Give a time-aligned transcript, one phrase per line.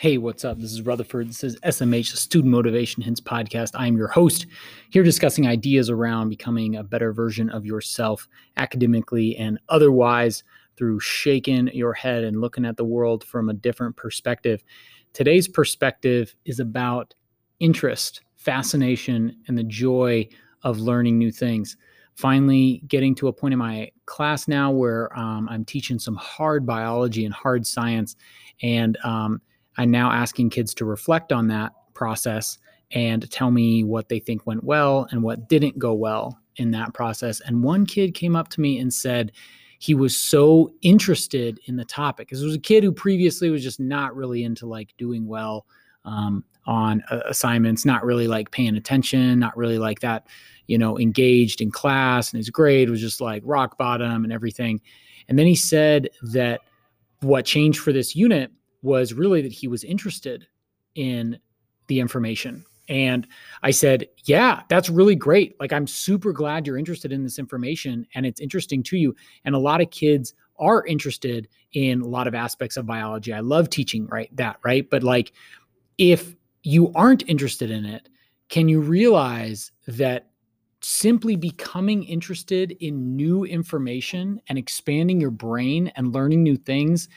[0.00, 0.58] Hey, what's up?
[0.58, 1.28] This is Rutherford.
[1.28, 3.72] This is SMH, the Student Motivation Hints podcast.
[3.74, 4.46] I am your host
[4.88, 8.26] here discussing ideas around becoming a better version of yourself
[8.56, 10.42] academically and otherwise
[10.78, 14.64] through shaking your head and looking at the world from a different perspective.
[15.12, 17.14] Today's perspective is about
[17.58, 20.26] interest, fascination, and the joy
[20.62, 21.76] of learning new things.
[22.14, 26.64] Finally, getting to a point in my class now where um, I'm teaching some hard
[26.64, 28.16] biology and hard science.
[28.62, 29.42] And um,
[29.80, 32.58] I'm now asking kids to reflect on that process
[32.90, 36.92] and tell me what they think went well and what didn't go well in that
[36.92, 37.40] process.
[37.40, 39.32] And one kid came up to me and said
[39.78, 43.62] he was so interested in the topic because it was a kid who previously was
[43.62, 45.64] just not really into like doing well
[46.04, 50.26] um, on uh, assignments, not really like paying attention, not really like that,
[50.66, 52.30] you know, engaged in class.
[52.30, 54.78] And his grade was just like rock bottom and everything.
[55.26, 56.60] And then he said that
[57.20, 58.52] what changed for this unit
[58.82, 60.46] was really that he was interested
[60.94, 61.38] in
[61.86, 62.64] the information.
[62.88, 63.26] And
[63.62, 65.58] I said, Yeah, that's really great.
[65.60, 69.14] Like, I'm super glad you're interested in this information and it's interesting to you.
[69.44, 73.32] And a lot of kids are interested in a lot of aspects of biology.
[73.32, 74.34] I love teaching, right?
[74.36, 74.88] That, right?
[74.90, 75.32] But like,
[75.98, 78.08] if you aren't interested in it,
[78.48, 80.30] can you realize that
[80.82, 87.08] simply becoming interested in new information and expanding your brain and learning new things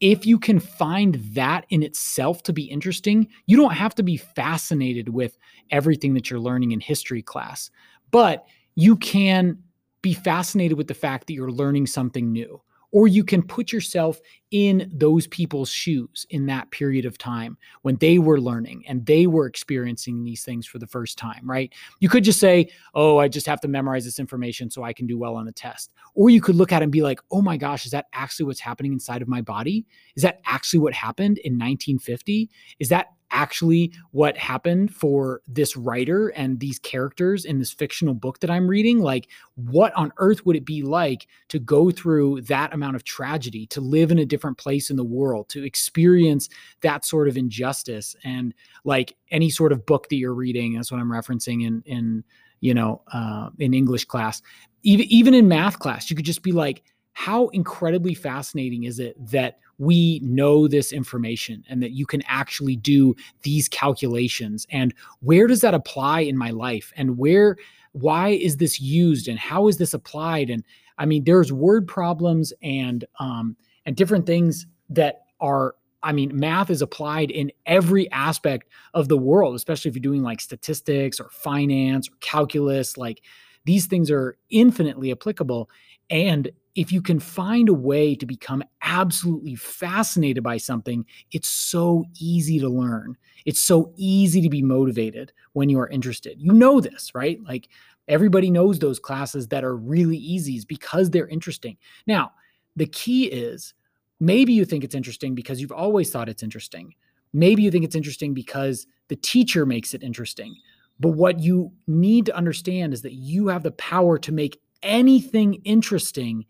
[0.00, 4.16] if you can find that in itself to be interesting, you don't have to be
[4.16, 5.38] fascinated with
[5.70, 7.70] everything that you're learning in history class,
[8.10, 9.58] but you can
[10.02, 12.60] be fascinated with the fact that you're learning something new
[12.96, 17.94] or you can put yourself in those people's shoes in that period of time when
[17.96, 21.70] they were learning and they were experiencing these things for the first time, right?
[22.00, 25.06] You could just say, Oh, I just have to memorize this information so I can
[25.06, 25.92] do well on the test.
[26.14, 28.46] Or you could look at it and be like, Oh my gosh, is that actually
[28.46, 29.84] what's happening inside of my body?
[30.14, 32.48] Is that actually what happened in 1950?
[32.78, 38.40] Is that actually what happened for this writer and these characters in this fictional book
[38.40, 39.00] that I'm reading?
[39.00, 43.66] Like, what on earth would it be like to go through that amount of tragedy,
[43.68, 46.48] to live in a different place in the world, to experience
[46.80, 48.16] that sort of injustice?
[48.24, 48.54] And
[48.84, 52.24] like any sort of book that you're reading, that's what I'm referencing in, in,
[52.60, 54.42] you know, uh, in English class,
[54.82, 56.82] even, even in math class, you could just be like,
[57.18, 62.76] how incredibly fascinating is it that we know this information and that you can actually
[62.76, 67.56] do these calculations and where does that apply in my life and where
[67.92, 70.62] why is this used and how is this applied and
[70.98, 73.56] i mean there's word problems and um
[73.86, 79.16] and different things that are I mean, math is applied in every aspect of the
[79.16, 82.96] world, especially if you're doing like statistics or finance or calculus.
[82.96, 83.22] Like
[83.64, 85.68] these things are infinitely applicable.
[86.08, 92.04] And if you can find a way to become absolutely fascinated by something, it's so
[92.20, 93.16] easy to learn.
[93.46, 96.38] It's so easy to be motivated when you are interested.
[96.38, 97.42] You know this, right?
[97.42, 97.68] Like
[98.08, 101.78] everybody knows those classes that are really easy because they're interesting.
[102.06, 102.32] Now,
[102.76, 103.72] the key is
[104.20, 106.94] maybe you think it's interesting because you've always thought it's interesting.
[107.32, 110.54] Maybe you think it's interesting because the teacher makes it interesting.
[111.00, 115.54] But what you need to understand is that you have the power to make anything
[115.64, 116.44] interesting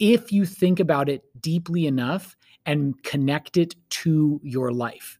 [0.00, 5.18] if you think about it deeply enough and connect it to your life.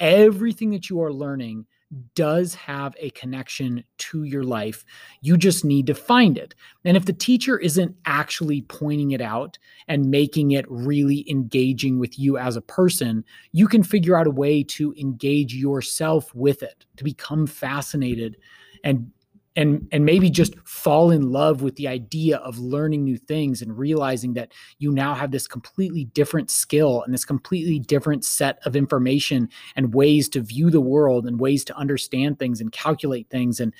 [0.00, 1.66] Everything that you are learning
[2.14, 4.84] does have a connection to your life.
[5.20, 6.54] You just need to find it.
[6.84, 12.18] And if the teacher isn't actually pointing it out and making it really engaging with
[12.18, 16.86] you as a person, you can figure out a way to engage yourself with it,
[16.96, 18.38] to become fascinated
[18.84, 19.10] and
[19.56, 23.76] and and maybe just fall in love with the idea of learning new things and
[23.76, 28.74] realizing that you now have this completely different skill and this completely different set of
[28.74, 33.60] information and ways to view the world and ways to understand things and calculate things
[33.60, 33.74] and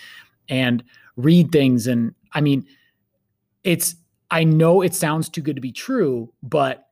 [0.48, 0.84] and
[1.16, 1.86] read things.
[1.86, 2.66] And i mean
[3.64, 3.96] it's
[4.30, 6.88] i know it sounds too good to be true but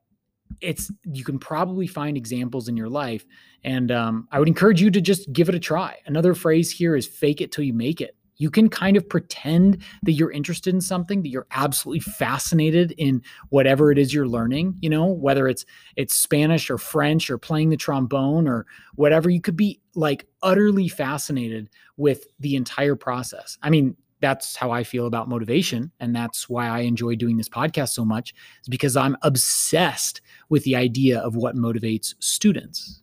[0.61, 3.25] it's you can probably find examples in your life.
[3.63, 5.99] And um, i would encourage you to just give it a try.
[6.07, 9.83] Another phrase here is fake it till you make it you can kind of pretend
[10.03, 14.77] that you're interested in something that you're absolutely fascinated in whatever it is you're learning
[14.81, 15.65] you know whether it's
[15.97, 20.89] it's spanish or french or playing the trombone or whatever you could be like utterly
[20.89, 25.91] fascinated with the entire process i mean that's how I feel about motivation.
[25.99, 30.21] And that's why I enjoy doing this podcast so much, is because I'm obsessed
[30.51, 33.01] with the idea of what motivates students.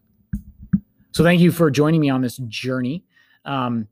[1.12, 3.04] So thank you for joining me on this journey.
[3.46, 3.88] Um,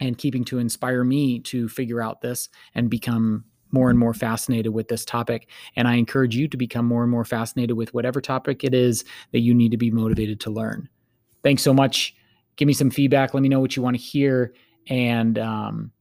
[0.00, 4.72] and keeping to inspire me to figure out this and become more and more fascinated
[4.72, 5.48] with this topic.
[5.76, 9.04] And I encourage you to become more and more fascinated with whatever topic it is
[9.32, 10.88] that you need to be motivated to learn.
[11.42, 12.14] Thanks so much.
[12.56, 13.32] Give me some feedback.
[13.32, 14.54] Let me know what you want to hear.
[14.88, 15.92] And um,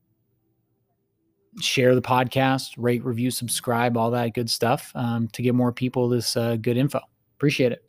[1.59, 6.09] share the podcast, rate, review, subscribe, all that good stuff um, to get more people
[6.09, 7.01] this uh, good info.
[7.37, 7.88] Appreciate it.